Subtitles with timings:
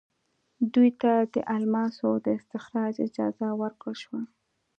[0.73, 4.21] دوی ته د الماسو د استخراج اجازه ورکړل شوه.